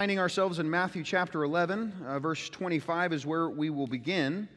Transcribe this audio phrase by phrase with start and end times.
[0.00, 4.48] Finding ourselves in Matthew chapter 11, uh, verse 25 is where we will begin.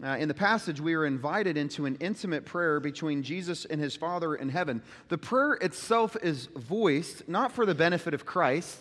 [0.00, 3.96] Uh, in the passage, we are invited into an intimate prayer between Jesus and his
[3.96, 4.82] Father in heaven.
[5.08, 8.78] The prayer itself is voiced not for the benefit of Christ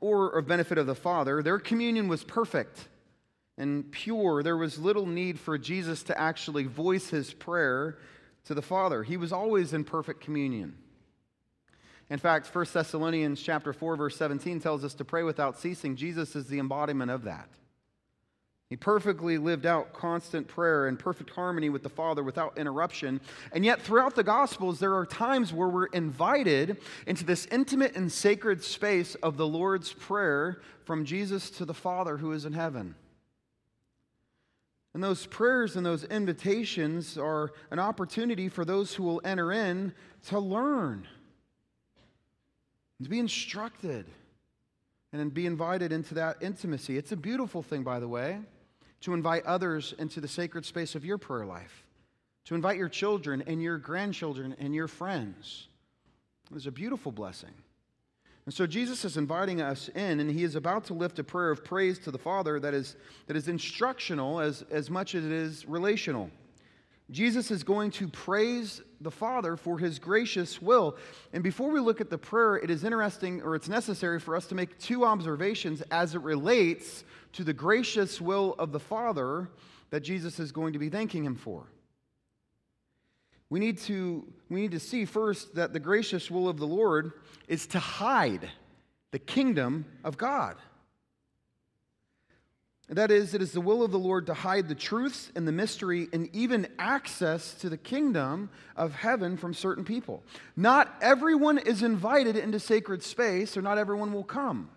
[0.00, 1.44] or of benefit of the Father.
[1.44, 2.88] Their communion was perfect
[3.56, 4.42] and pure.
[4.42, 7.98] There was little need for Jesus to actually voice his prayer
[8.46, 9.04] to the Father.
[9.04, 10.76] He was always in perfect communion.
[12.12, 15.96] In fact, 1 Thessalonians chapter 4 verse 17 tells us to pray without ceasing.
[15.96, 17.48] Jesus is the embodiment of that.
[18.68, 23.18] He perfectly lived out constant prayer and perfect harmony with the Father without interruption.
[23.52, 28.12] And yet, throughout the Gospels, there are times where we're invited into this intimate and
[28.12, 32.94] sacred space of the Lord's Prayer from Jesus to the Father who is in heaven.
[34.92, 39.94] And those prayers and those invitations are an opportunity for those who will enter in
[40.26, 41.08] to learn
[43.04, 44.06] to be instructed
[45.12, 46.96] and then be invited into that intimacy.
[46.96, 48.40] It's a beautiful thing, by the way,
[49.02, 51.84] to invite others into the sacred space of your prayer life,
[52.46, 55.68] to invite your children and your grandchildren and your friends.
[56.54, 57.52] It's a beautiful blessing.
[58.44, 61.50] And so Jesus is inviting us in, and he is about to lift a prayer
[61.50, 65.30] of praise to the Father that is, that is instructional as, as much as it
[65.30, 66.30] is relational.
[67.10, 70.96] Jesus is going to praise the Father for his gracious will.
[71.32, 74.46] And before we look at the prayer, it is interesting or it's necessary for us
[74.46, 79.48] to make two observations as it relates to the gracious will of the Father
[79.90, 81.66] that Jesus is going to be thanking him for.
[83.50, 87.12] We need to, we need to see first that the gracious will of the Lord
[87.48, 88.48] is to hide
[89.10, 90.56] the kingdom of God.
[92.92, 95.52] That is, it is the will of the Lord to hide the truths and the
[95.52, 100.22] mystery and even access to the kingdom of heaven from certain people.
[100.56, 104.68] Not everyone is invited into sacred space, or not everyone will come.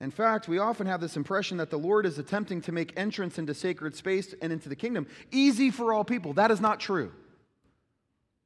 [0.00, 3.38] In fact, we often have this impression that the Lord is attempting to make entrance
[3.38, 6.32] into sacred space and into the kingdom easy for all people.
[6.32, 7.12] That is not true.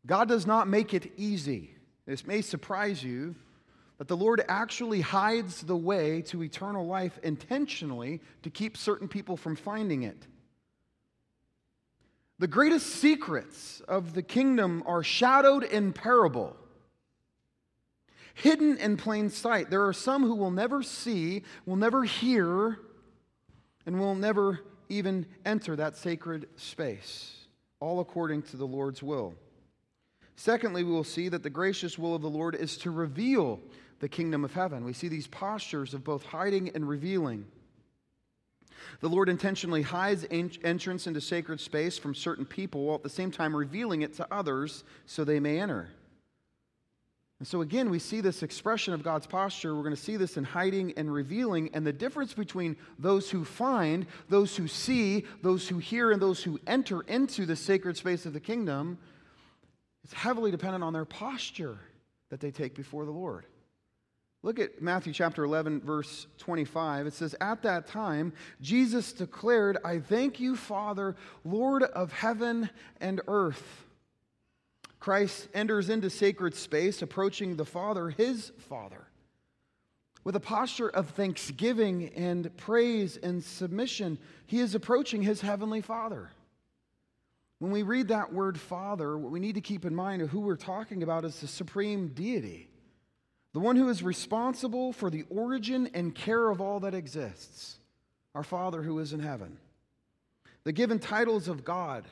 [0.06, 1.74] God does not make it easy.
[2.06, 3.36] This may surprise you,
[4.00, 9.37] that the Lord actually hides the way to eternal life intentionally to keep certain people
[9.37, 10.27] from finding it.
[12.38, 16.56] The greatest secrets of the kingdom are shadowed in parable,
[18.33, 19.69] hidden in plain sight.
[19.69, 22.78] There are some who will never see, will never hear,
[23.84, 27.37] and will never even enter that sacred space,
[27.81, 29.34] all according to the Lord's will.
[30.37, 33.61] Secondly, we will see that the gracious will of the Lord is to reveal
[34.00, 34.84] the kingdom of heaven.
[34.84, 37.47] We see these postures of both hiding and revealing.
[39.00, 43.31] The Lord intentionally hides entrance into sacred space from certain people while at the same
[43.31, 45.91] time revealing it to others so they may enter.
[47.38, 49.75] And so, again, we see this expression of God's posture.
[49.75, 51.71] We're going to see this in hiding and revealing.
[51.72, 56.43] And the difference between those who find, those who see, those who hear, and those
[56.43, 58.99] who enter into the sacred space of the kingdom
[60.05, 61.78] is heavily dependent on their posture
[62.28, 63.47] that they take before the Lord.
[64.42, 67.06] Look at Matthew chapter 11, verse 25.
[67.06, 71.14] It says, At that time, Jesus declared, I thank you, Father,
[71.44, 72.70] Lord of heaven
[73.00, 73.84] and earth.
[74.98, 79.06] Christ enters into sacred space, approaching the Father, his Father,
[80.24, 84.18] with a posture of thanksgiving and praise and submission.
[84.46, 86.30] He is approaching his heavenly Father.
[87.58, 90.40] When we read that word Father, what we need to keep in mind of who
[90.40, 92.69] we're talking about is the supreme deity
[93.53, 97.78] the one who is responsible for the origin and care of all that exists,
[98.34, 99.59] our Father who is in heaven.
[100.65, 102.05] The given titles of God,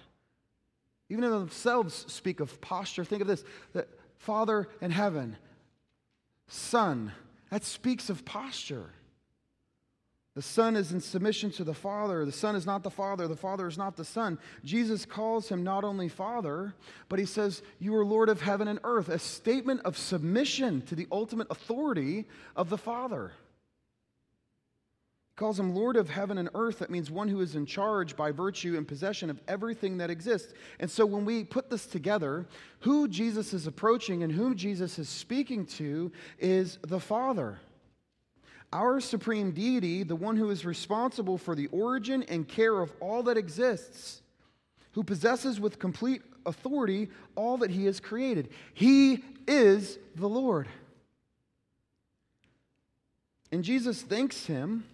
[1.09, 3.05] even in themselves, speak of posture.
[3.05, 5.37] Think of this that Father in heaven,
[6.49, 7.13] Son,
[7.51, 8.91] that speaks of posture.
[10.39, 12.25] The Son is in submission to the Father.
[12.25, 13.27] The Son is not the Father.
[13.27, 14.39] The Father is not the Son.
[14.63, 16.75] Jesus calls him not only Father,
[17.09, 20.95] but he says, You are Lord of heaven and earth, a statement of submission to
[20.95, 23.33] the ultimate authority of the Father.
[25.31, 26.79] He calls him Lord of heaven and earth.
[26.79, 30.55] That means one who is in charge by virtue and possession of everything that exists.
[30.79, 32.47] And so when we put this together,
[32.79, 37.59] who Jesus is approaching and whom Jesus is speaking to is the Father.
[38.73, 43.23] Our supreme deity, the one who is responsible for the origin and care of all
[43.25, 44.21] that exists,
[44.93, 48.51] who possesses with complete authority all that he has created.
[48.75, 50.69] He is the Lord.
[53.51, 54.85] And Jesus thanks him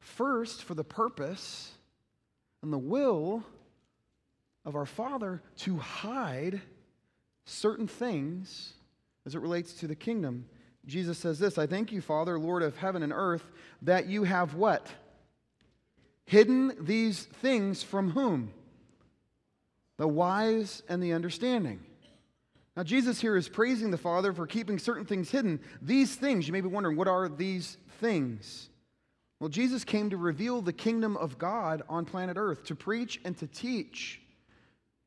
[0.00, 1.72] first for the purpose
[2.62, 3.44] and the will
[4.64, 6.60] of our Father to hide
[7.44, 8.72] certain things
[9.24, 10.46] as it relates to the kingdom
[10.86, 13.44] Jesus says this I thank you, Father, Lord of heaven and earth,
[13.82, 14.88] that you have what?
[16.26, 18.52] Hidden these things from whom?
[19.96, 21.80] The wise and the understanding.
[22.76, 25.60] Now, Jesus here is praising the Father for keeping certain things hidden.
[25.80, 28.68] These things, you may be wondering, what are these things?
[29.40, 33.36] Well, Jesus came to reveal the kingdom of God on planet Earth, to preach and
[33.38, 34.20] to teach,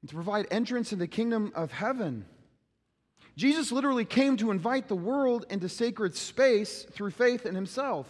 [0.01, 2.25] and to provide entrance in the kingdom of heaven.
[3.39, 8.05] Jesus literally came to invite the world into sacred space through faith in himself.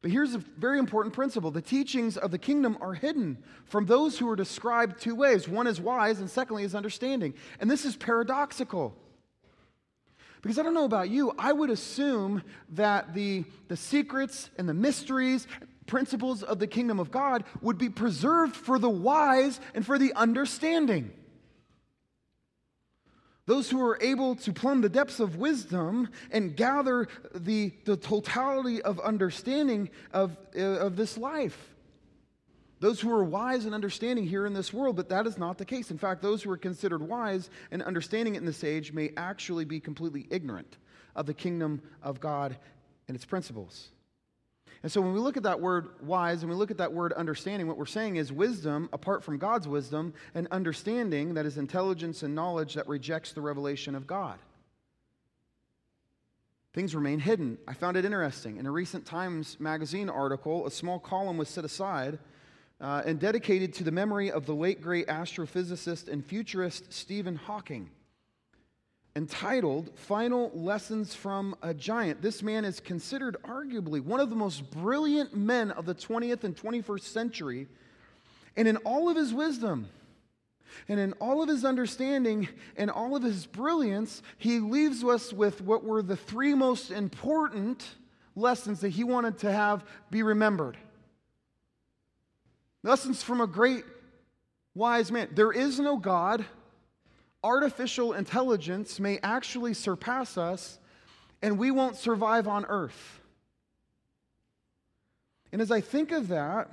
[0.00, 4.16] But here's a very important principle the teachings of the kingdom are hidden from those
[4.16, 7.34] who are described two ways one is wise, and secondly is understanding.
[7.58, 8.94] And this is paradoxical.
[10.40, 14.74] Because I don't know about you, I would assume that the, the secrets and the
[14.74, 15.48] mysteries,
[15.86, 20.12] principles of the kingdom of God would be preserved for the wise and for the
[20.14, 21.10] understanding.
[23.46, 28.80] Those who are able to plumb the depths of wisdom and gather the, the totality
[28.82, 31.58] of understanding of, uh, of this life.
[32.78, 35.64] Those who are wise and understanding here in this world, but that is not the
[35.64, 35.90] case.
[35.90, 39.80] In fact, those who are considered wise and understanding in this age may actually be
[39.80, 40.78] completely ignorant
[41.14, 42.56] of the kingdom of God
[43.06, 43.90] and its principles.
[44.82, 47.12] And so when we look at that word wise and we look at that word
[47.12, 52.24] understanding, what we're saying is wisdom apart from God's wisdom and understanding that is intelligence
[52.24, 54.38] and knowledge that rejects the revelation of God.
[56.72, 57.58] Things remain hidden.
[57.68, 58.56] I found it interesting.
[58.56, 62.18] In a recent Times Magazine article, a small column was set aside
[62.80, 67.90] uh, and dedicated to the memory of the late great astrophysicist and futurist Stephen Hawking
[69.14, 72.22] entitled Final Lessons from a Giant.
[72.22, 76.56] This man is considered arguably one of the most brilliant men of the 20th and
[76.56, 77.68] 21st century.
[78.56, 79.88] And in all of his wisdom,
[80.88, 85.60] and in all of his understanding and all of his brilliance, he leaves us with
[85.60, 87.86] what were the three most important
[88.34, 90.76] lessons that he wanted to have be remembered.
[92.82, 93.84] Lessons from a great
[94.74, 95.28] wise man.
[95.34, 96.44] There is no God
[97.44, 100.78] artificial intelligence may actually surpass us
[101.42, 103.20] and we won't survive on earth.
[105.50, 106.68] And as I think of that,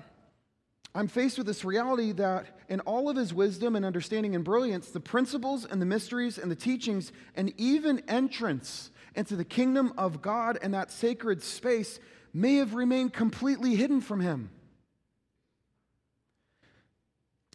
[0.96, 4.90] I'm faced with this reality that in all of his wisdom and understanding and brilliance,
[4.90, 10.22] the principles and the mysteries and the teachings and even entrance into the kingdom of
[10.22, 12.00] God and that sacred space
[12.34, 14.50] may have remained completely hidden from him.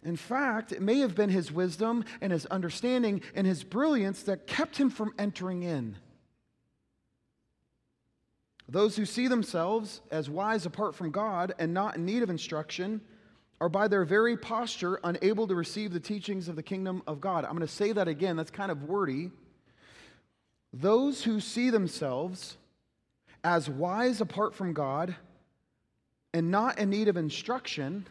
[0.05, 4.45] In fact, it may have been his wisdom and his understanding and his brilliance that
[4.45, 5.97] kept him from entering in.
[8.69, 13.01] Those who see themselves as wise apart from God and not in need of instruction
[13.59, 17.43] are by their very posture unable to receive the teachings of the kingdom of God.
[17.43, 19.31] I'm going to say that again, that's kind of wordy.
[20.71, 22.57] Those who see themselves
[23.43, 25.15] as wise apart from God
[26.33, 28.05] and not in need of instruction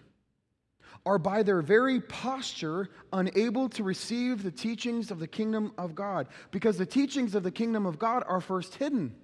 [1.07, 6.29] are by their very posture unable to receive the teachings of the kingdom of God
[6.51, 9.15] because the teachings of the kingdom of God are first hidden.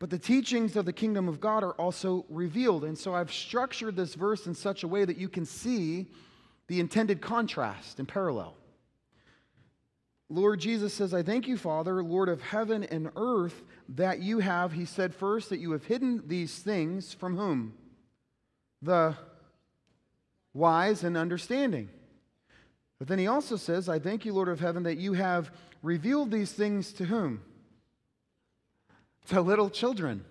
[0.00, 2.84] But the teachings of the kingdom of God are also revealed.
[2.84, 6.06] And so I've structured this verse in such a way that you can see
[6.66, 8.56] the intended contrast and parallel.
[10.28, 14.72] Lord Jesus says, I thank you, Father, Lord of heaven and earth, that you have,
[14.72, 17.74] he said first, that you have hidden these things from whom?
[18.84, 19.16] The
[20.52, 21.88] wise and understanding.
[22.98, 25.50] But then he also says, I thank you, Lord of heaven, that you have
[25.82, 27.42] revealed these things to whom?
[29.28, 30.24] To little children.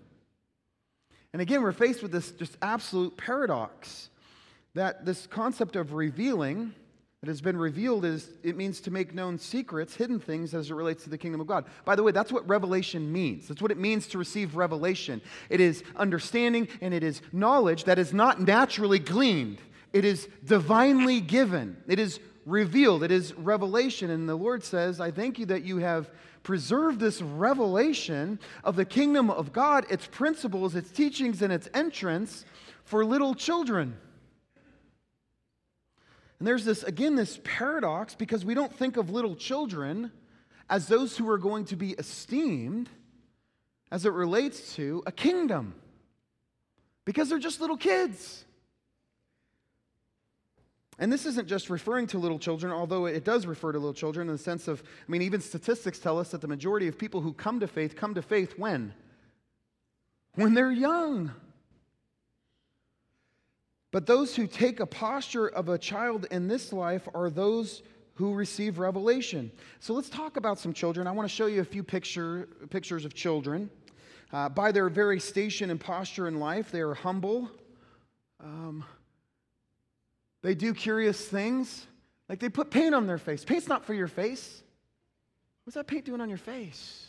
[1.34, 4.10] And again, we're faced with this just absolute paradox
[4.76, 6.74] that this concept of revealing
[7.24, 10.74] that has been revealed is it means to make known secrets, hidden things as it
[10.74, 11.64] relates to the kingdom of God.
[11.86, 13.48] By the way, that's what revelation means.
[13.48, 15.22] That's what it means to receive revelation.
[15.50, 19.60] It is understanding and it is knowledge that is not naturally gleaned.
[19.94, 21.78] It is divinely given.
[21.88, 23.04] It is revealed.
[23.04, 24.10] It is revelation.
[24.10, 26.10] And the Lord says, I thank you that you have
[26.44, 32.44] preserved this revelation of the kingdom of God, its principles, its teachings, and its entrance
[32.84, 33.96] for little children.
[36.40, 40.12] And there's this, again, this paradox because we don't think of little children
[40.70, 42.90] as those who are going to be esteemed
[43.92, 45.76] as it relates to a kingdom
[47.06, 48.46] because they're just little kids.
[51.00, 54.28] And this isn't just referring to little children, although it does refer to little children
[54.28, 57.22] in the sense of, I mean, even statistics tell us that the majority of people
[57.22, 58.94] who come to faith come to faith when?
[60.36, 61.32] When they're young.
[63.94, 67.84] But those who take a posture of a child in this life are those
[68.16, 69.52] who receive revelation.
[69.80, 71.06] So let's talk about some children.
[71.06, 73.70] I want to show you a few picture, pictures of children.
[74.32, 77.52] Uh, by their very station and posture in life, they are humble.
[78.44, 78.84] Um,
[80.42, 81.86] they do curious things.
[82.28, 83.46] Like they put paint on their face.
[83.46, 84.64] Paint's not for your face.
[85.66, 87.06] What's that paint doing on your face?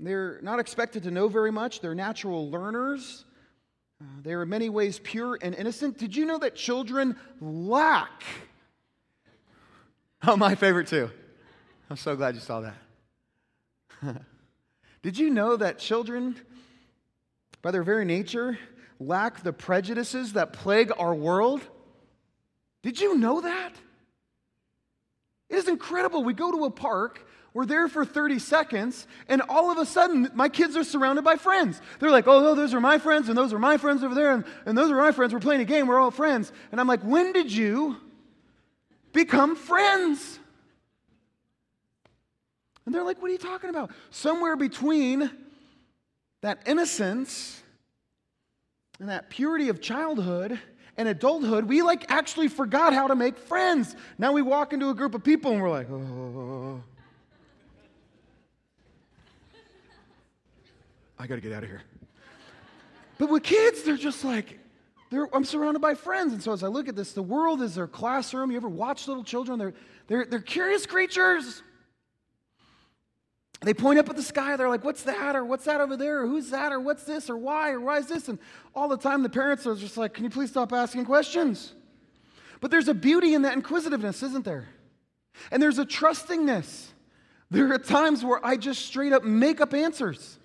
[0.00, 1.80] They're not expected to know very much.
[1.80, 3.26] They're natural learners.
[4.02, 5.96] Uh, they are in many ways pure and innocent.
[5.96, 8.24] Did you know that children lack?
[10.26, 11.10] Oh, my favorite too.
[11.88, 12.74] I'm so glad you saw that.
[15.02, 16.36] Did you know that children,
[17.60, 18.58] by their very nature,
[18.98, 21.60] lack the prejudices that plague our world?
[22.82, 23.72] Did you know that?
[25.48, 26.24] It is incredible.
[26.24, 30.30] We go to a park, we're there for 30 seconds, and all of a sudden,
[30.34, 31.80] my kids are surrounded by friends.
[31.98, 34.44] They're like, oh, those are my friends, and those are my friends over there, and,
[34.64, 35.34] and those are my friends.
[35.34, 36.50] We're playing a game, we're all friends.
[36.70, 37.96] And I'm like, when did you
[39.12, 40.38] become friends?
[42.84, 43.90] And they're like, What are you talking about?
[44.10, 45.30] Somewhere between
[46.40, 47.62] that innocence
[48.98, 50.58] and that purity of childhood
[50.96, 53.94] and adulthood, we like actually forgot how to make friends.
[54.18, 56.82] Now we walk into a group of people and we're like, Oh,
[61.22, 61.82] I got to get out of here.
[63.16, 64.58] But with kids, they're just like,
[65.08, 66.32] they're, I'm surrounded by friends.
[66.32, 68.50] And so as I look at this, the world is their classroom.
[68.50, 69.56] You ever watch little children?
[69.56, 69.74] They're,
[70.08, 71.62] they're, they're curious creatures.
[73.60, 75.36] They point up at the sky, they're like, What's that?
[75.36, 76.22] Or what's that over there?
[76.22, 76.72] Or who's that?
[76.72, 77.30] Or what's this?
[77.30, 77.70] Or why?
[77.70, 78.28] Or why is this?
[78.28, 78.40] And
[78.74, 81.72] all the time, the parents are just like, Can you please stop asking questions?
[82.60, 84.66] But there's a beauty in that inquisitiveness, isn't there?
[85.52, 86.88] And there's a trustingness.
[87.48, 90.40] There are times where I just straight up make up answers.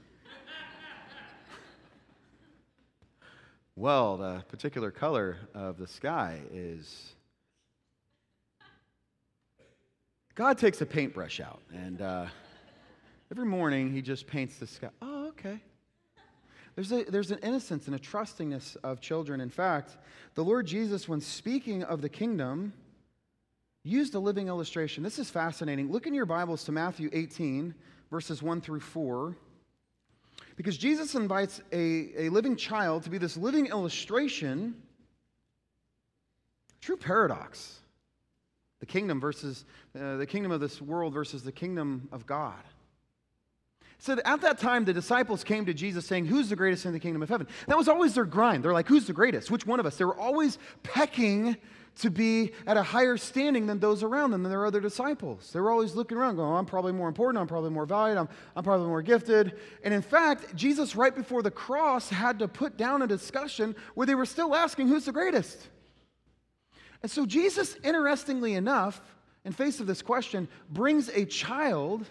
[3.78, 7.14] Well, the particular color of the sky is.
[10.36, 12.02] God takes a paintbrush out and.
[12.02, 12.28] Uh,
[13.30, 14.90] Every morning, he just paints the sky.
[15.02, 15.60] Oh, okay.
[16.76, 19.42] There's, a, there's an innocence and a trustingness of children.
[19.42, 19.98] In fact,
[20.36, 22.72] the Lord Jesus, when speaking of the kingdom,
[23.84, 25.04] used a living illustration.
[25.04, 25.92] This is fascinating.
[25.92, 27.74] Look in your Bibles to Matthew 18,
[28.10, 29.36] verses 1 through 4.
[30.58, 34.76] Because Jesus invites a, a living child to be this living illustration,
[36.82, 37.80] true paradox.
[38.80, 39.66] The kingdom versus
[40.00, 42.62] uh, the kingdom of this world versus the kingdom of God.
[44.00, 47.00] So at that time, the disciples came to Jesus saying, Who's the greatest in the
[47.00, 47.48] kingdom of heaven?
[47.68, 48.64] That was always their grind.
[48.64, 49.50] They're like, Who's the greatest?
[49.50, 49.98] Which one of us?
[49.98, 51.58] They were always pecking
[52.00, 55.52] to be at a higher standing than those around them, than their other disciples.
[55.52, 58.18] They were always looking around, going, oh, I'm probably more important, I'm probably more valued,
[58.18, 59.54] I'm, I'm probably more gifted.
[59.84, 64.06] And in fact, Jesus, right before the cross, had to put down a discussion where
[64.06, 65.68] they were still asking, Who's the greatest?
[67.02, 69.02] And so Jesus, interestingly enough,
[69.46, 72.06] in face of this question, brings a child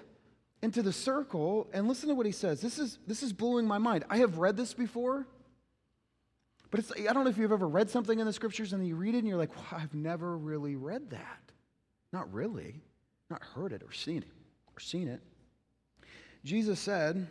[0.62, 2.60] into the circle and listen to what he says.
[2.60, 4.04] This is, this is blowing my mind.
[4.08, 5.26] I have read this before,
[6.70, 8.96] but it's, I don't know if you've ever read something in the scriptures and you
[8.96, 11.40] read it and you're like, well, I've never really read that.
[12.12, 12.82] Not really.
[13.30, 14.32] Not heard it or seen it
[14.74, 15.20] or seen it.
[16.44, 17.28] Jesus said,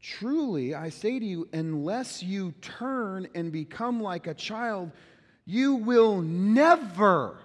[0.00, 4.92] Truly, I say to you, unless you turn and become like a child,
[5.44, 7.38] you will never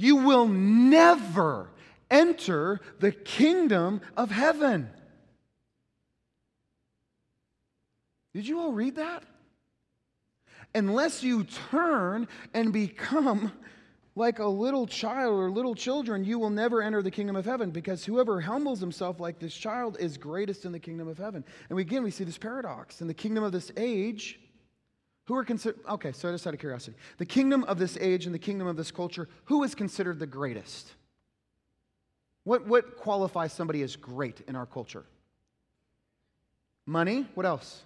[0.00, 1.68] you will never
[2.10, 4.88] enter the kingdom of heaven.
[8.34, 9.24] Did you all read that?
[10.74, 13.52] Unless you turn and become
[14.14, 17.70] like a little child or little children, you will never enter the kingdom of heaven
[17.70, 21.44] because whoever humbles himself like this child is greatest in the kingdom of heaven.
[21.68, 23.00] And again, we see this paradox.
[23.00, 24.38] In the kingdom of this age,
[25.30, 28.34] who are considered, okay, so just out of curiosity, the kingdom of this age and
[28.34, 30.92] the kingdom of this culture, who is considered the greatest?
[32.42, 35.04] What, what qualifies somebody as great in our culture?
[36.84, 37.84] Money, what else?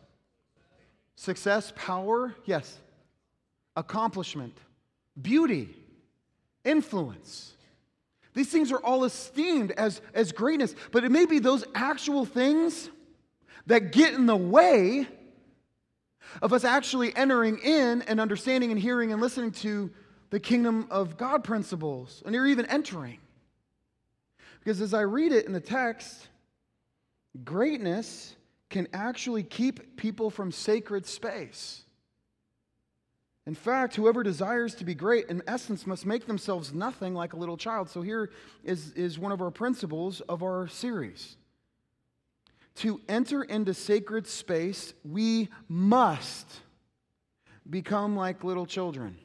[1.16, 2.78] Success, power, yes.
[3.76, 4.56] Accomplishment,
[5.20, 5.74] beauty,
[6.64, 7.52] influence.
[8.34, 12.90] These things are all esteemed as, as greatness, but it may be those actual things
[13.66, 15.06] that get in the way
[16.42, 19.90] of us actually entering in and understanding and hearing and listening to
[20.30, 23.18] the kingdom of God principles, and you're even entering.
[24.58, 26.28] Because as I read it in the text,
[27.44, 28.34] greatness
[28.70, 31.82] can actually keep people from sacred space.
[33.46, 37.36] In fact, whoever desires to be great, in essence, must make themselves nothing like a
[37.36, 37.90] little child.
[37.90, 38.30] So here
[38.62, 41.36] is, is one of our principles of our series.
[42.76, 46.46] To enter into sacred space, we must
[47.68, 49.18] become like little children.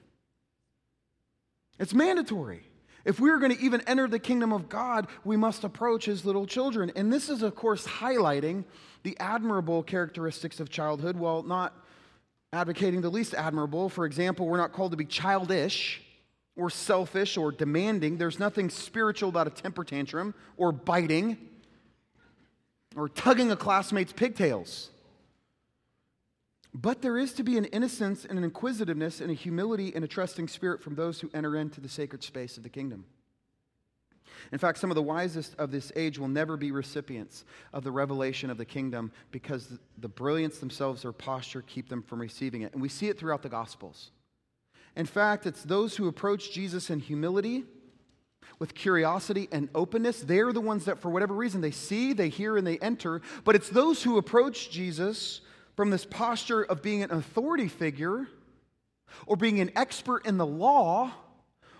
[1.79, 2.69] It's mandatory.
[3.06, 6.25] If we are going to even enter the kingdom of God, we must approach as
[6.25, 6.91] little children.
[6.96, 8.65] And this is, of course, highlighting
[9.03, 11.74] the admirable characteristics of childhood while not
[12.51, 13.89] advocating the least admirable.
[13.89, 16.01] For example, we're not called to be childish
[16.56, 18.18] or selfish or demanding.
[18.18, 21.38] There's nothing spiritual about a temper tantrum or biting
[22.96, 24.89] or tugging a classmate's pigtails.
[26.74, 30.08] But there is to be an innocence and an inquisitiveness and a humility and a
[30.08, 33.06] trusting spirit from those who enter into the sacred space of the kingdom.
[34.52, 37.92] In fact, some of the wisest of this age will never be recipients of the
[37.92, 42.74] revelation of the kingdom because the brilliance themselves, their posture, keep them from receiving it.
[42.74, 44.12] And we see it throughout the Gospels.
[44.96, 47.66] In fact, it's those who approach Jesus in humility,
[48.60, 50.22] with curiosity and openness.
[50.22, 53.22] They're the ones that, for whatever reason, they see, they hear, and they enter.
[53.44, 55.42] But it's those who approach Jesus
[55.79, 58.27] from this posture of being an authority figure
[59.25, 61.09] or being an expert in the law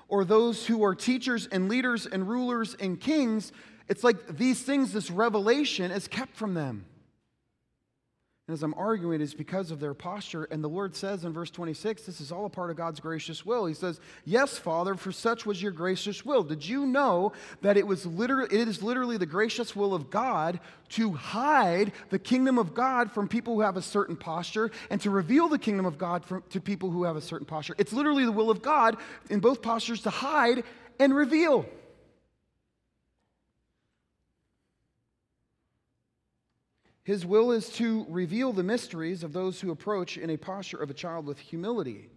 [0.08, 3.52] or those who are teachers and leaders and rulers and kings,
[3.90, 6.86] it's like these things, this revelation is kept from them.
[8.50, 10.46] And as I'm arguing, it is because of their posture.
[10.46, 13.46] And the Lord says in verse 26, this is all a part of God's gracious
[13.46, 13.68] will.
[13.68, 16.42] He says, Yes, Father, for such was your gracious will.
[16.42, 20.60] Did you know that it was literally it is literally the gracious will of God
[20.94, 25.12] to hide the kingdom of God from people who have a certain posture and to
[25.12, 27.76] reveal the kingdom of God from, to people who have a certain posture?
[27.78, 28.98] It's literally the will of God
[29.30, 30.64] in both postures to hide
[31.00, 31.68] and reveal.
[37.10, 40.92] His will is to reveal the mysteries of those who approach in a posture of
[40.92, 42.08] a child with humility.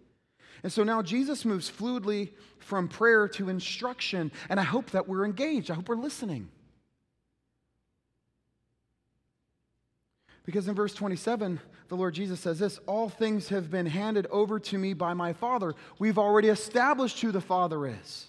[0.63, 5.25] And so now Jesus moves fluidly from prayer to instruction, and I hope that we're
[5.25, 5.71] engaged.
[5.71, 6.51] I hope we're listening.
[10.45, 11.59] Because in verse 27,
[11.89, 15.33] the Lord Jesus says this All things have been handed over to me by my
[15.33, 15.73] Father.
[15.99, 18.27] We've already established who the Father is.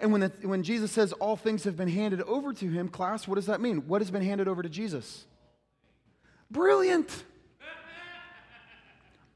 [0.00, 3.28] And when, the, when Jesus says all things have been handed over to him, class,
[3.28, 3.88] what does that mean?
[3.88, 5.24] What has been handed over to Jesus?
[6.50, 7.24] Brilliant.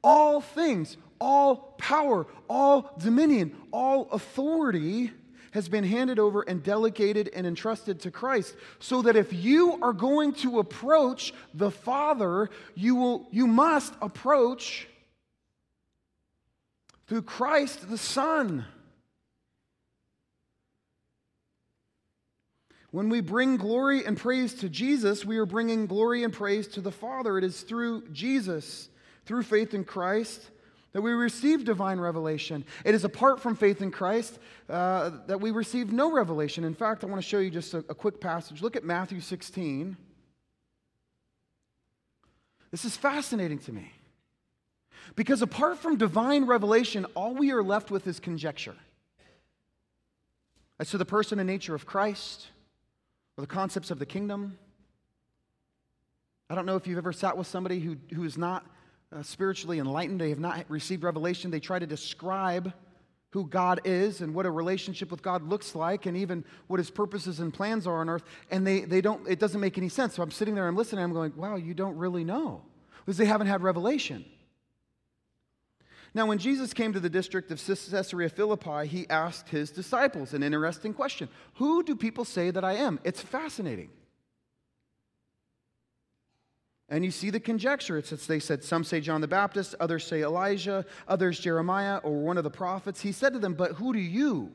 [0.05, 5.13] All things, all power, all dominion, all authority
[5.53, 9.93] has been handed over and delegated and entrusted to Christ so that if you are
[9.93, 14.89] going to approach the Father, you will you must approach
[17.07, 18.65] through Christ the Son.
[22.93, 26.83] When we bring glory and praise to Jesus, we are bringing glory and praise to
[26.83, 27.39] the Father.
[27.39, 28.91] It is through Jesus,
[29.25, 30.51] through faith in Christ,
[30.93, 32.67] that we receive divine revelation.
[32.85, 36.65] It is apart from faith in Christ uh, that we receive no revelation.
[36.65, 38.61] In fact, I want to show you just a, a quick passage.
[38.61, 39.97] Look at Matthew 16.
[42.71, 43.91] This is fascinating to me.
[45.17, 48.77] Because apart from divine revelation, all we are left with is conjecture.
[50.79, 52.49] As to the person and nature of Christ,
[53.37, 54.59] or the concepts of the kingdom.
[56.51, 58.67] I don't know if you've ever sat with somebody who, who is not
[59.11, 61.51] uh, spiritually enlightened, they have not received revelation.
[61.51, 62.73] They try to describe
[63.31, 66.91] who God is and what a relationship with God looks like and even what his
[66.91, 68.25] purposes and plans are on earth.
[68.51, 70.15] And they, they don't, it doesn't make any sense.
[70.15, 72.63] So I'm sitting there, I'm listening, I'm going, wow, you don't really know.
[73.05, 74.25] Because they haven't had revelation.
[76.15, 80.43] Now, when Jesus came to the district of Caesarea Philippi, he asked his disciples an
[80.43, 83.01] interesting question Who do people say that I am?
[83.05, 83.91] It's fascinating.
[86.89, 87.97] And you see the conjecture.
[87.97, 92.37] It's, they said, some say John the Baptist, others say Elijah, others Jeremiah or one
[92.37, 93.01] of the prophets.
[93.01, 94.53] He said to them, But who do you?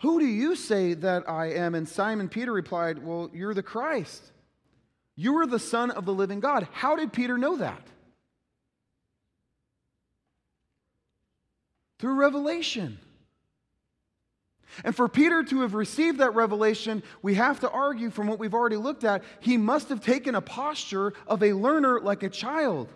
[0.00, 1.74] Who do you say that I am?
[1.74, 4.32] And Simon Peter replied, Well, you're the Christ.
[5.14, 6.66] You are the Son of the living God.
[6.72, 7.82] How did Peter know that?
[11.98, 12.98] Through revelation.
[14.84, 18.54] And for Peter to have received that revelation, we have to argue from what we've
[18.54, 22.88] already looked at, he must have taken a posture of a learner like a child.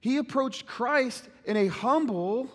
[0.00, 2.48] He approached Christ in a humble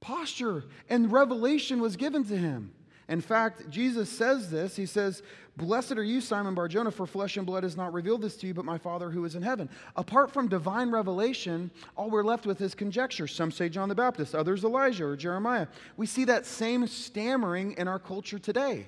[0.00, 2.72] posture, and revelation was given to him.
[3.08, 4.74] In fact, Jesus says this.
[4.74, 5.22] He says,
[5.56, 8.52] Blessed are you, Simon Barjona, for flesh and blood has not revealed this to you,
[8.52, 9.70] but my Father who is in heaven.
[9.94, 13.26] Apart from divine revelation, all we're left with is conjecture.
[13.26, 15.66] Some say John the Baptist, others Elijah or Jeremiah.
[15.96, 18.86] We see that same stammering in our culture today.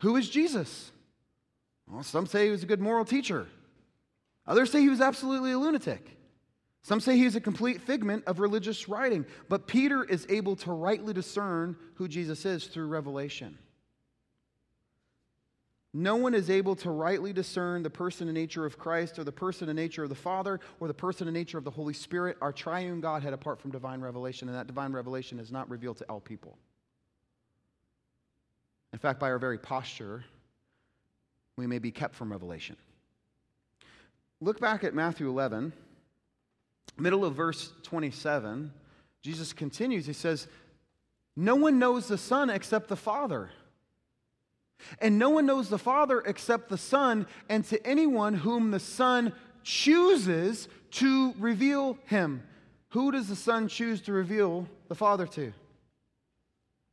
[0.00, 0.92] Who is Jesus?
[1.88, 3.46] Well, some say he was a good moral teacher,
[4.46, 6.17] others say he was absolutely a lunatic.
[6.82, 11.12] Some say he's a complete figment of religious writing, but Peter is able to rightly
[11.12, 13.58] discern who Jesus is through revelation.
[15.92, 19.32] no one is able to rightly discern the person and nature of Christ or the
[19.32, 22.36] person and nature of the Father or the person and nature of the Holy Spirit,
[22.40, 24.48] our triune Godhead, apart from divine revelation.
[24.48, 26.56] And that divine revelation is not revealed to all people.
[28.92, 30.24] In fact, by our very posture,
[31.56, 32.76] we may be kept from revelation.
[34.40, 35.72] Look back at Matthew 11,
[36.96, 38.72] middle of verse 27.
[39.22, 40.06] Jesus continues.
[40.06, 40.48] He says,
[41.36, 43.50] No one knows the Son except the Father.
[45.00, 49.32] And no one knows the Father except the Son, and to anyone whom the Son
[49.62, 52.42] chooses to reveal him.
[52.90, 55.52] Who does the Son choose to reveal the Father to?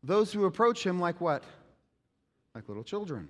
[0.04, 1.44] Those who approach him like what?
[2.54, 3.30] Like little children.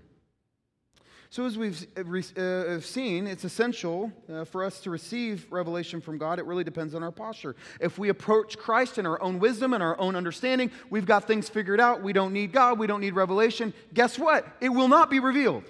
[1.35, 6.17] So, as we've uh, uh, seen, it's essential uh, for us to receive revelation from
[6.17, 6.39] God.
[6.39, 7.57] It really depends on our posture.
[7.81, 11.49] If we approach Christ in our own wisdom and our own understanding, we've got things
[11.49, 14.47] figured out, we don't need God, we don't need revelation, guess what?
[14.61, 15.65] It will not be revealed.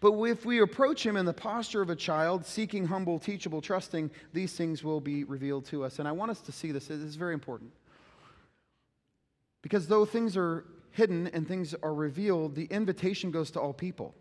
[0.00, 4.08] But if we approach Him in the posture of a child, seeking, humble, teachable, trusting,
[4.32, 5.98] these things will be revealed to us.
[5.98, 6.86] And I want us to see this.
[6.86, 7.72] This is very important.
[9.62, 14.14] Because though things are hidden and things are revealed, the invitation goes to all people.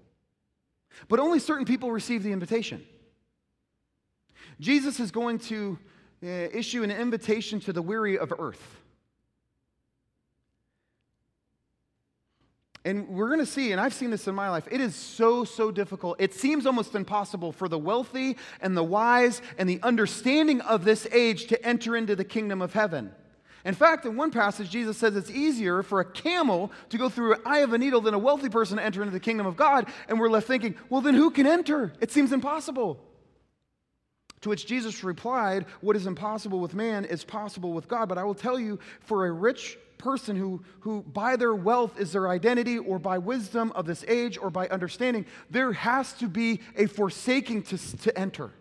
[1.08, 2.84] But only certain people receive the invitation.
[4.60, 5.78] Jesus is going to
[6.24, 8.80] uh, issue an invitation to the weary of earth.
[12.86, 15.46] And we're going to see, and I've seen this in my life, it is so,
[15.46, 16.18] so difficult.
[16.20, 21.08] It seems almost impossible for the wealthy and the wise and the understanding of this
[21.12, 23.14] age to enter into the kingdom of heaven.
[23.66, 27.36] In fact, in one passage, Jesus says it's easier for a camel to go through
[27.36, 29.56] an eye of a needle than a wealthy person to enter into the kingdom of
[29.56, 29.88] God.
[30.10, 31.94] And we're left thinking, well, then who can enter?
[32.02, 33.00] It seems impossible.
[34.42, 38.10] To which Jesus replied, What is impossible with man is possible with God.
[38.10, 42.12] But I will tell you, for a rich person who, who by their wealth is
[42.12, 46.60] their identity, or by wisdom of this age, or by understanding, there has to be
[46.76, 48.52] a forsaking to, to enter.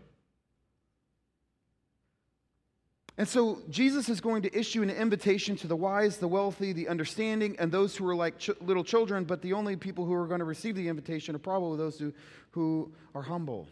[3.22, 6.88] And so Jesus is going to issue an invitation to the wise, the wealthy, the
[6.88, 10.26] understanding, and those who are like ch- little children, but the only people who are
[10.26, 12.12] going to receive the invitation are probably those who,
[12.50, 13.68] who are humble.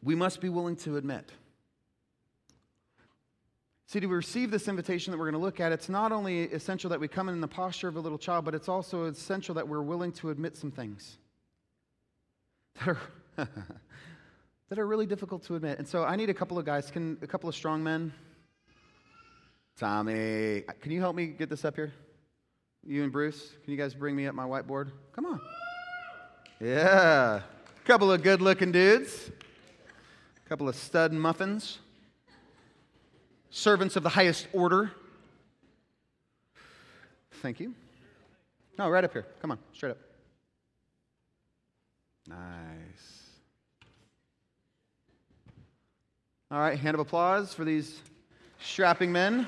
[0.00, 1.28] We must be willing to admit.
[3.88, 6.88] See, to receive this invitation that we're going to look at, it's not only essential
[6.90, 9.66] that we come in the posture of a little child, but it's also essential that
[9.66, 11.18] we're willing to admit some things
[12.78, 12.98] that are
[14.72, 15.78] that are really difficult to admit.
[15.78, 18.10] And so I need a couple of guys, can a couple of strong men.
[19.76, 21.92] Tommy, can you help me get this up here?
[22.82, 24.90] You and Bruce, can you guys bring me up my whiteboard?
[25.14, 25.42] Come on.
[26.58, 27.42] Yeah.
[27.42, 29.30] A couple of good looking dudes.
[30.46, 31.78] A couple of stud muffins.
[33.50, 34.90] Servants of the highest order.
[37.42, 37.74] Thank you.
[38.78, 39.26] No, right up here.
[39.42, 39.98] Come on, straight up.
[42.26, 43.11] Nice.
[46.52, 47.98] All right, hand of applause for these
[48.60, 49.46] strapping men.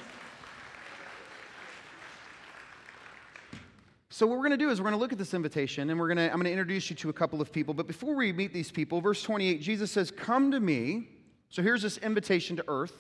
[4.09, 6.01] So what we're going to do is we're going to look at this invitation and
[6.01, 7.75] we're going to I'm going to introduce you to a couple of people.
[7.75, 11.11] But before we meet these people, verse 28, Jesus says, "Come to me."
[11.51, 12.95] So here's this invitation to earth.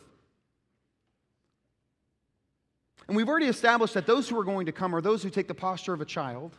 [3.08, 5.48] And we've already established that those who are going to come are those who take
[5.48, 6.58] the posture of a child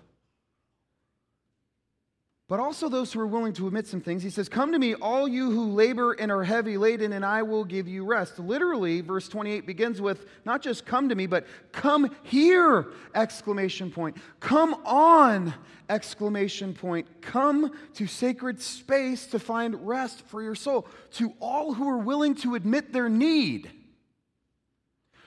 [2.47, 4.21] but also those who are willing to admit some things.
[4.21, 7.41] He says, Come to me, all you who labor and are heavy laden, and I
[7.41, 8.37] will give you rest.
[8.37, 12.87] Literally, verse 28 begins with not just come to me, but come here!
[13.15, 14.17] Exclamation point.
[14.39, 15.55] Come on!
[15.89, 17.07] Exclamation point.
[17.21, 20.87] Come to sacred space to find rest for your soul.
[21.13, 23.71] To all who are willing to admit their need.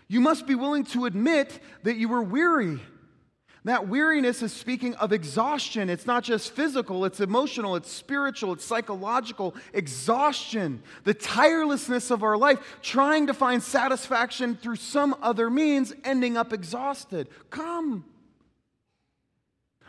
[0.06, 2.80] You must be willing to admit that you are weary
[3.68, 5.90] that weariness is speaking of exhaustion.
[5.90, 10.82] It's not just physical, it's emotional, it's spiritual, it's psychological exhaustion.
[11.04, 16.52] The tirelessness of our life, trying to find satisfaction through some other means, ending up
[16.52, 17.28] exhausted.
[17.50, 18.04] Come.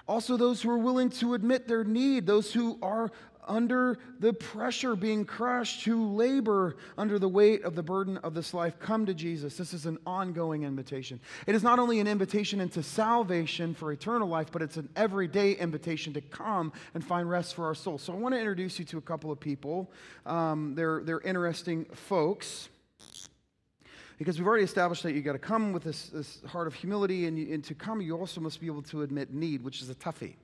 [0.08, 3.12] Also, those who are willing to admit their need, those who are
[3.50, 8.54] under the pressure, being crushed, who labor under the weight of the burden of this
[8.54, 9.58] life, come to Jesus.
[9.58, 11.20] This is an ongoing invitation.
[11.48, 15.54] It is not only an invitation into salvation for eternal life, but it's an everyday
[15.54, 17.98] invitation to come and find rest for our soul.
[17.98, 19.92] So I want to introduce you to a couple of people.
[20.26, 22.70] Um, they're, they're interesting folks.
[24.20, 27.26] Because we've already established that you got to come with this, this heart of humility,
[27.26, 29.90] and, you, and to come, you also must be able to admit need, which is
[29.90, 30.36] a toughie.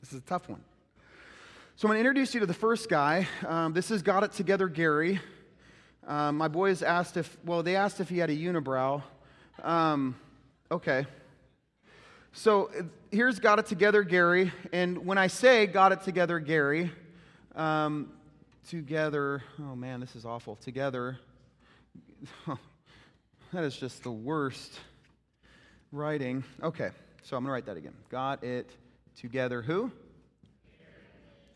[0.00, 0.60] This is a tough one.
[1.80, 3.26] So I'm going to introduce you to the first guy.
[3.48, 5.18] Um, this is Got It Together Gary.
[6.06, 9.02] Um, my boys asked if, well, they asked if he had a unibrow.
[9.62, 10.14] Um,
[10.70, 11.06] okay.
[12.32, 12.70] So
[13.10, 14.52] here's Got It Together, Gary.
[14.74, 16.92] And when I say Got It Together, Gary,
[17.56, 18.12] um,
[18.68, 20.56] together, oh man, this is awful.
[20.56, 21.18] Together,
[23.54, 24.78] that is just the worst
[25.92, 26.44] writing.
[26.62, 26.90] Okay,
[27.22, 27.94] so I'm going to write that again.
[28.10, 28.68] Got it
[29.16, 29.90] together, who?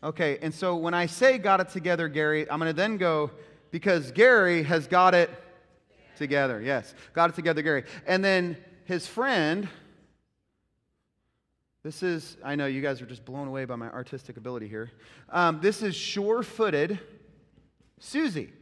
[0.05, 3.31] Okay, and so when I say got it together, Gary, I'm going to then go
[3.71, 5.31] because Gary has got it
[6.15, 6.61] together.
[6.61, 7.85] Yes, got it together, Gary.
[8.05, 9.67] And then his friend,
[11.81, 14.91] this is, I know you guys are just blown away by my artistic ability here.
[15.29, 16.99] Um, this is sure footed
[17.99, 18.53] Susie.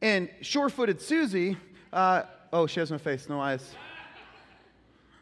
[0.00, 1.58] And sure footed Susie,
[1.92, 3.74] uh, oh, she has no face, no eyes.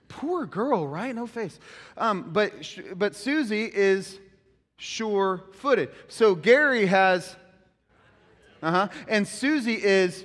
[0.09, 1.15] Poor girl, right?
[1.15, 1.59] No face.
[1.97, 2.53] Um, but,
[2.97, 4.19] but Susie is
[4.77, 5.91] sure footed.
[6.09, 7.37] So Gary has,
[8.63, 10.25] uh huh, and Susie is.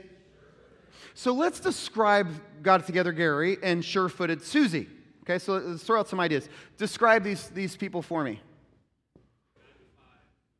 [1.13, 2.29] So let's describe
[2.61, 4.87] Got It Together Gary and sure footed Susie.
[5.23, 6.49] Okay, so let's throw out some ideas.
[6.77, 8.39] Describe these, these people for me.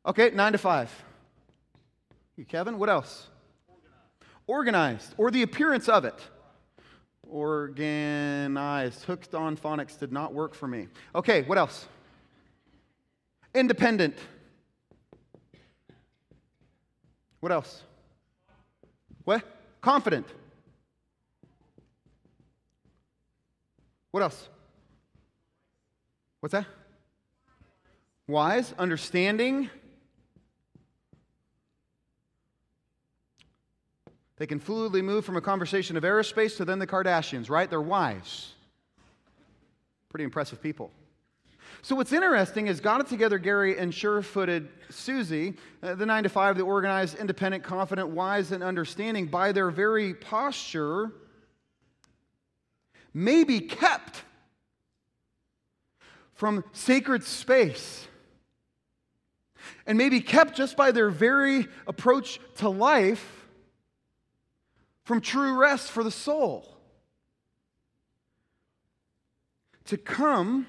[0.06, 0.90] Okay, nine to five.
[2.36, 3.26] You, Kevin, what else?
[4.46, 6.14] Organized, or the appearance of it.
[7.30, 9.04] Organized.
[9.04, 10.88] Hooked on phonics did not work for me.
[11.14, 11.86] Okay, what else?
[13.54, 14.16] Independent.
[17.40, 17.82] What else?
[19.24, 19.42] What?
[19.80, 20.26] Confident.
[24.10, 24.48] What else?
[26.40, 26.66] What's that?
[28.26, 29.70] Wise, understanding.
[34.40, 37.68] They can fluidly move from a conversation of aerospace to then the Kardashians, right?
[37.68, 38.52] They're wise.
[40.08, 40.90] Pretty impressive people.
[41.82, 46.22] So, what's interesting is got it together Gary and sure footed Susie, uh, the nine
[46.22, 51.12] to five, the organized, independent, confident, wise, and understanding, by their very posture,
[53.12, 54.22] may be kept
[56.32, 58.06] from sacred space
[59.86, 63.39] and may be kept just by their very approach to life
[65.10, 66.64] from true rest for the soul.
[69.86, 70.68] To come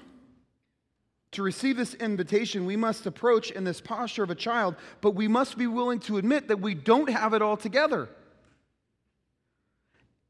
[1.30, 5.28] to receive this invitation, we must approach in this posture of a child, but we
[5.28, 8.08] must be willing to admit that we don't have it all together.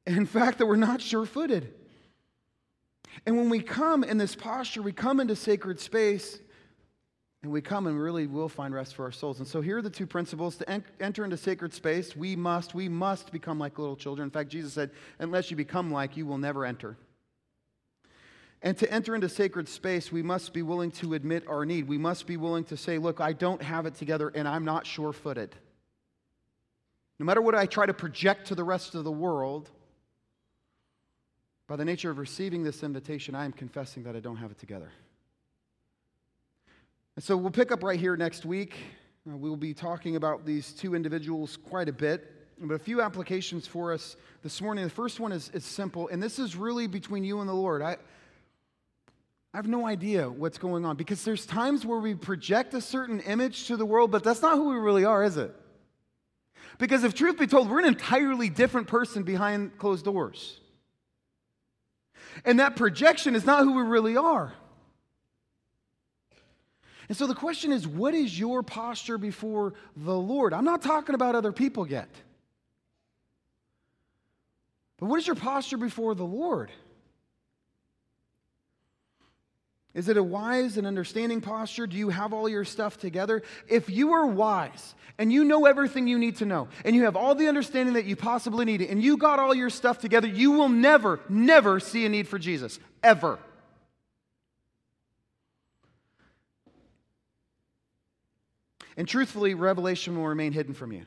[0.07, 1.73] In fact, that we're not sure footed.
[3.25, 6.39] And when we come in this posture, we come into sacred space
[7.43, 9.39] and we come and really will find rest for our souls.
[9.39, 10.57] And so here are the two principles.
[10.57, 14.27] To en- enter into sacred space, we must, we must become like little children.
[14.27, 16.97] In fact, Jesus said, unless you become like, you will never enter.
[18.63, 21.89] And to enter into sacred space, we must be willing to admit our need.
[21.89, 24.87] We must be willing to say, look, I don't have it together and I'm not
[24.87, 25.53] sure footed.
[27.19, 29.69] No matter what I try to project to the rest of the world,
[31.67, 34.59] by the nature of receiving this invitation, I am confessing that I don't have it
[34.59, 34.93] together.
[37.15, 38.75] And so we'll pick up right here next week.
[39.31, 42.27] Uh, we will be talking about these two individuals quite a bit,
[42.59, 44.85] but a few applications for us this morning.
[44.85, 47.83] The first one is, is simple, and this is really between you and the Lord.
[47.83, 47.99] I,
[49.53, 53.21] I have no idea what's going on because there's times where we project a certain
[53.21, 55.55] image to the world, but that's not who we really are, is it?
[56.79, 60.59] Because if truth be told, we're an entirely different person behind closed doors.
[62.47, 64.55] And that projection is not who we really are.
[67.09, 70.53] And so the question is what is your posture before the Lord?
[70.53, 72.09] I'm not talking about other people yet.
[74.99, 76.71] But what is your posture before the Lord?
[79.95, 81.87] Is it a wise and understanding posture?
[81.87, 83.43] Do you have all your stuff together?
[83.69, 87.17] If you are wise and you know everything you need to know, and you have
[87.17, 90.53] all the understanding that you possibly need, and you got all your stuff together, you
[90.53, 92.79] will never, never see a need for Jesus.
[93.03, 93.39] Ever.
[98.97, 101.05] And truthfully, revelation will remain hidden from you.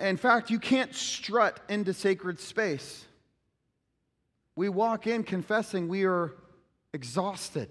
[0.00, 3.04] In fact, you can't strut into sacred space.
[4.56, 6.34] We walk in confessing we are
[6.92, 7.68] exhausted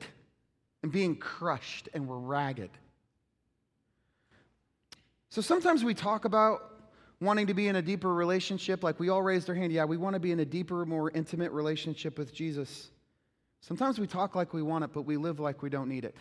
[0.81, 2.71] and being crushed and we're ragged.
[5.29, 6.61] So sometimes we talk about
[7.21, 9.71] wanting to be in a deeper relationship, like we all raised our hand.
[9.71, 12.89] Yeah, we want to be in a deeper, more intimate relationship with Jesus.
[13.61, 16.15] Sometimes we talk like we want it, but we live like we don't need it.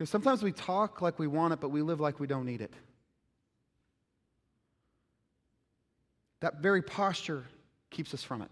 [0.00, 2.62] Because sometimes we talk like we want it, but we live like we don't need
[2.62, 2.72] it.
[6.40, 7.44] That very posture
[7.90, 8.48] keeps us from it.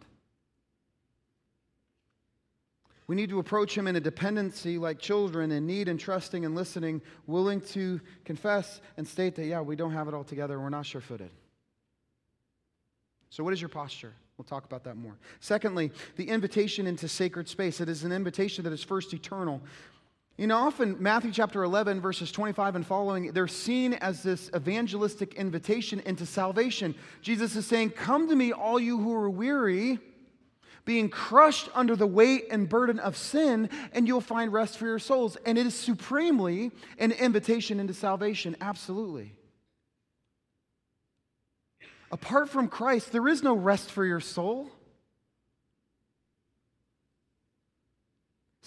[3.06, 6.54] We need to approach Him in a dependency like children in need and trusting and
[6.54, 10.68] listening, willing to confess and state that, yeah, we don't have it all together we're
[10.68, 11.30] not sure footed.
[13.30, 14.12] So, what is your posture?
[14.36, 15.16] We'll talk about that more.
[15.40, 17.80] Secondly, the invitation into sacred space.
[17.80, 19.62] It is an invitation that is first eternal.
[20.38, 25.34] You know, often Matthew chapter 11, verses 25 and following, they're seen as this evangelistic
[25.34, 26.94] invitation into salvation.
[27.22, 29.98] Jesus is saying, Come to me, all you who are weary,
[30.84, 35.00] being crushed under the weight and burden of sin, and you'll find rest for your
[35.00, 35.36] souls.
[35.44, 39.34] And it is supremely an invitation into salvation, absolutely.
[42.12, 44.70] Apart from Christ, there is no rest for your soul.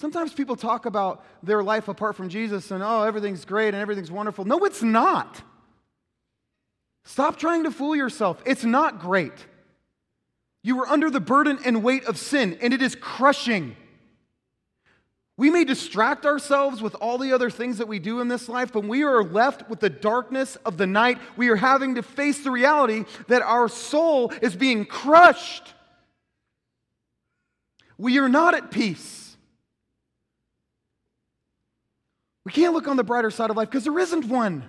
[0.02, 4.10] Sometimes people talk about their life apart from Jesus and, oh, everything's great and everything's
[4.10, 4.46] wonderful.
[4.46, 5.44] No, it's not.
[7.06, 8.42] Stop trying to fool yourself.
[8.44, 9.46] It's not great.
[10.64, 13.76] You are under the burden and weight of sin, and it is crushing.
[15.38, 18.74] We may distract ourselves with all the other things that we do in this life,
[18.74, 21.20] but we are left with the darkness of the night.
[21.38, 25.76] We are having to face the reality that our soul is being crushed.
[28.00, 29.20] We are not at peace.
[32.45, 34.63] We can't look on the brighter side of life because there isn't one.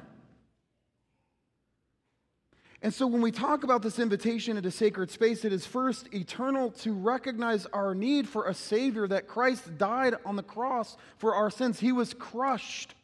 [2.83, 6.73] And so, when we talk about this invitation into sacred space, it is first eternal
[6.81, 11.49] to recognize our need for a Savior, that Christ died on the cross for our
[11.49, 11.79] sins.
[11.79, 12.97] He was crushed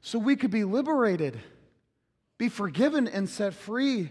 [0.00, 1.40] so we could be liberated,
[2.38, 4.10] be forgiven, and set free.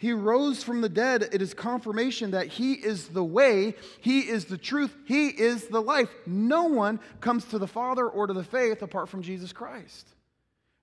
[0.00, 1.28] He rose from the dead.
[1.30, 5.82] It is confirmation that He is the way, He is the truth, He is the
[5.82, 6.08] life.
[6.24, 10.08] No one comes to the Father or to the faith apart from Jesus Christ.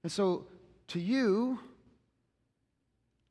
[0.03, 0.45] And so,
[0.89, 1.57] to you,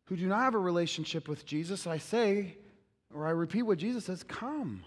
[0.07, 2.57] who do not have a relationship with Jesus, I say,
[3.15, 4.83] or I repeat what Jesus says come.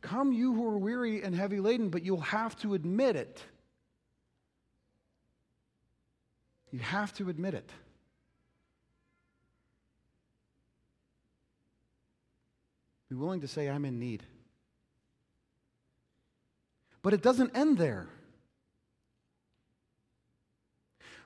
[0.00, 3.42] Come, you who are weary and heavy laden, but you'll have to admit it.
[6.70, 7.70] You have to admit it.
[13.18, 14.22] Willing to say, I'm in need.
[17.02, 18.08] But it doesn't end there.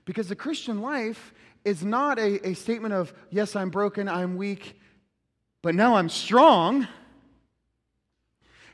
[0.04, 1.32] Because the Christian life
[1.64, 4.80] is not a, a statement of, yes, I'm broken, I'm weak,
[5.62, 6.88] but now I'm strong.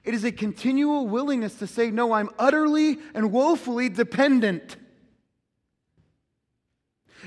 [0.05, 4.77] It is a continual willingness to say, no, I'm utterly and woefully dependent.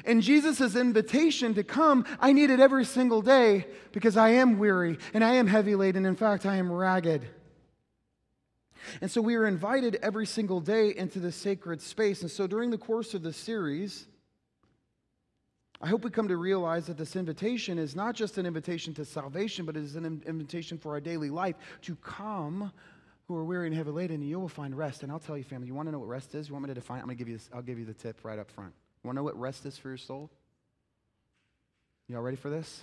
[0.06, 4.98] And Jesus' invitation to come, I need it every single day because I am weary
[5.14, 6.06] and I am heavy laden.
[6.06, 7.28] In fact, I am ragged.
[9.02, 12.22] And so we are invited every single day into this sacred space.
[12.22, 14.08] And so during the course of this series,
[15.82, 19.06] I hope we come to realize that this invitation is not just an invitation to
[19.06, 22.72] salvation, but it is an invitation for our daily life to come
[23.28, 25.04] who are weary and heavy laden, and you will find rest.
[25.04, 26.50] And I'll tell you, family, you want to know what rest is?
[26.50, 27.02] You want me to define it?
[27.02, 28.74] I'm going to give you this, I'll give you the tip right up front.
[29.04, 30.30] Want to know what rest is for your soul?
[32.08, 32.82] Y'all ready for this?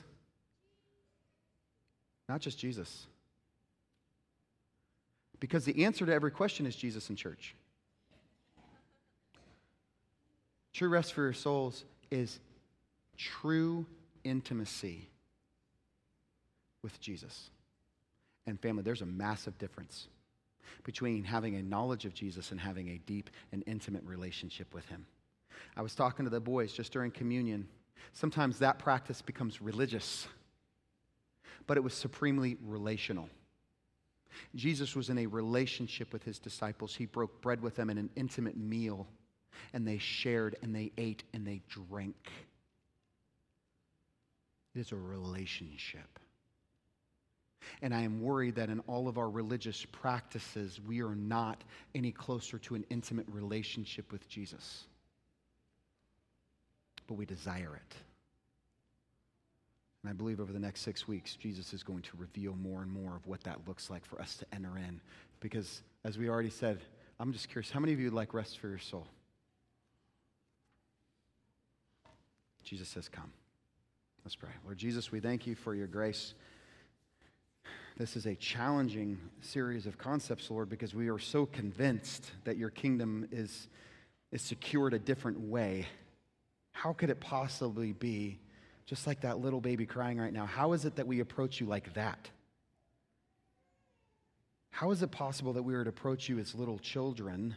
[2.29, 3.07] Not just Jesus.
[5.41, 7.55] Because the answer to every question is Jesus in church.
[10.73, 12.39] True rest for your souls is
[13.17, 13.87] true
[14.25, 15.09] intimacy
[16.83, 17.51] with Jesus.
[18.47, 20.07] And family, there's a massive difference
[20.85, 25.07] between having a knowledge of Jesus and having a deep and intimate relationship with Him.
[25.77, 27.69] I was talking to the boys just during communion.
[28.13, 30.27] Sometimes that practice becomes religious,
[31.67, 33.29] but it was supremely relational.
[34.55, 36.95] Jesus was in a relationship with his disciples.
[36.95, 39.07] He broke bread with them in an intimate meal,
[39.73, 42.31] and they shared and they ate and they drank.
[44.75, 46.19] It is a relationship.
[47.83, 51.63] And I am worried that in all of our religious practices, we are not
[51.95, 54.85] any closer to an intimate relationship with Jesus.
[57.07, 57.97] But we desire it.
[60.03, 62.91] And I believe over the next six weeks, Jesus is going to reveal more and
[62.91, 65.01] more of what that looks like for us to enter in.
[65.41, 66.81] Because, as we already said,
[67.19, 69.07] I'm just curious how many of you would like rest for your soul?
[72.63, 73.33] Jesus says, Come.
[74.25, 74.51] Let's pray.
[74.65, 76.35] Lord Jesus, we thank you for your grace.
[77.97, 82.71] This is a challenging series of concepts, Lord, because we are so convinced that your
[82.71, 83.69] kingdom is,
[84.33, 85.87] is secured a different way.
[86.77, 88.39] How could it possibly be
[88.85, 90.45] just like that little baby crying right now?
[90.45, 92.29] How is it that we approach you like that?
[94.69, 97.55] How is it possible that we to approach you as little children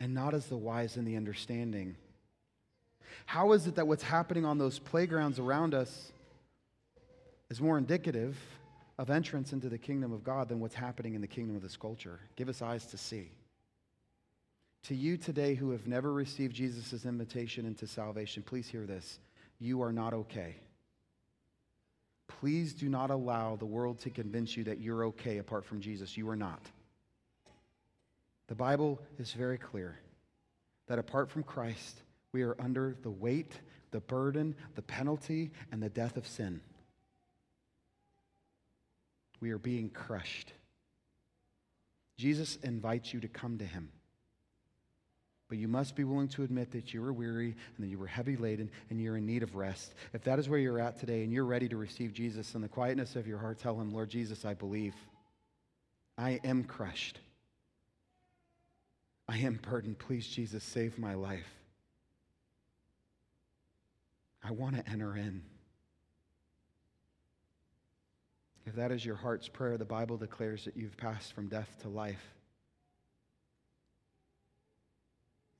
[0.00, 1.94] and not as the wise and the understanding?
[3.24, 6.10] How is it that what's happening on those playgrounds around us
[7.50, 8.36] is more indicative
[8.98, 11.76] of entrance into the kingdom of God than what's happening in the kingdom of this
[11.76, 12.18] culture?
[12.34, 13.30] Give us eyes to see.
[14.88, 19.18] To you today who have never received Jesus' invitation into salvation, please hear this.
[19.58, 20.56] you are not okay.
[22.26, 26.16] Please do not allow the world to convince you that you're okay apart from Jesus.
[26.16, 26.62] You are not.
[28.46, 29.98] The Bible is very clear
[30.86, 32.00] that apart from Christ,
[32.32, 33.60] we are under the weight,
[33.90, 36.62] the burden, the penalty, and the death of sin.
[39.38, 40.54] We are being crushed.
[42.16, 43.90] Jesus invites you to come to him.
[45.48, 48.06] But you must be willing to admit that you were weary and that you were
[48.06, 49.94] heavy laden and you're in need of rest.
[50.12, 52.68] If that is where you're at today and you're ready to receive Jesus in the
[52.68, 54.94] quietness of your heart, tell him, Lord Jesus, I believe.
[56.18, 57.20] I am crushed.
[59.26, 59.98] I am burdened.
[59.98, 61.48] Please, Jesus, save my life.
[64.42, 65.42] I want to enter in.
[68.66, 71.88] If that is your heart's prayer, the Bible declares that you've passed from death to
[71.88, 72.34] life.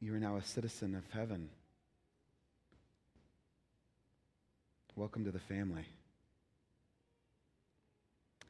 [0.01, 1.49] You are now a citizen of heaven.
[4.95, 5.87] Welcome to the family.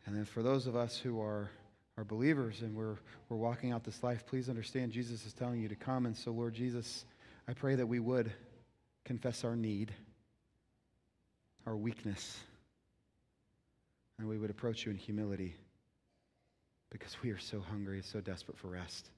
[0.05, 1.51] And then for those of us who are,
[1.96, 2.96] are believers and we're,
[3.30, 6.05] we're walking out this life, please understand Jesus is telling you to come.
[6.05, 7.07] And so, Lord Jesus,
[7.46, 8.30] I pray that we would
[9.07, 9.94] confess our need,
[11.66, 12.38] our weakness,
[14.18, 15.55] and we would approach you in humility
[16.90, 19.09] because we are so hungry, so desperate for rest.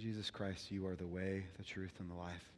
[0.00, 2.50] Jesus Christ, you are the way, the truth, and the life.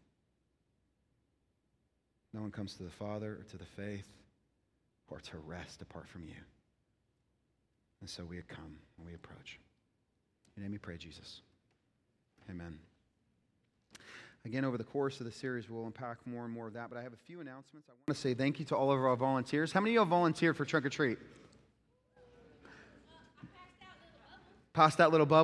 [2.32, 4.06] No one comes to the Father or to the faith
[5.10, 6.36] or to rest apart from you.
[8.00, 9.58] And so we come and we approach.
[10.56, 11.40] In your name we pray, Jesus.
[12.48, 12.78] Amen.
[14.44, 16.88] Again, over the course of the series, we'll unpack more and more of that.
[16.88, 17.88] But I have a few announcements.
[17.88, 19.72] I want to say thank you to all of our volunteers.
[19.72, 21.18] How many of y'all volunteered for Trunk or Treat?
[24.72, 25.40] Passed that little bubble.